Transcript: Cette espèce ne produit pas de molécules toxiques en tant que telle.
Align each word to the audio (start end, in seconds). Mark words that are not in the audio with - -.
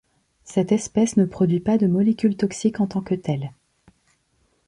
Cette 0.45 0.71
espèce 0.71 1.15
ne 1.17 1.25
produit 1.25 1.59
pas 1.59 1.77
de 1.77 1.85
molécules 1.85 2.35
toxiques 2.35 2.79
en 2.81 2.87
tant 2.87 3.01
que 3.01 3.13
telle. 3.13 3.51